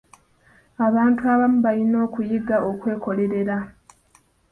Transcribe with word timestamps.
Abantu 0.87 1.21
abamu 1.33 1.57
balina 1.65 1.97
okuyiga 2.05 2.57
okwekolerera. 2.69 3.57